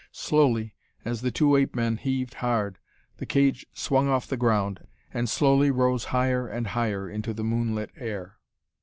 Slowly, 0.11 0.73
as 1.05 1.21
the 1.21 1.29
two 1.29 1.55
ape 1.55 1.75
men 1.75 1.97
heaved 1.97 2.33
hard, 2.33 2.79
the 3.17 3.25
cage 3.27 3.67
swung 3.71 4.07
off 4.09 4.25
the 4.25 4.35
ground, 4.35 4.87
and 5.13 5.29
slowly 5.29 5.69
rose 5.69 6.05
higher 6.05 6.47
and 6.47 6.65
higher 6.65 7.07
into 7.07 7.35
the 7.35 7.43
moonlit 7.43 7.91
air. 7.95 8.39